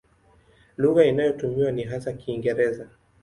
[0.77, 2.87] Lugha inayotumiwa ni hasa Kiingereza.